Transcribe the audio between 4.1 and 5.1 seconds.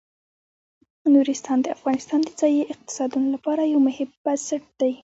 بنسټ دی.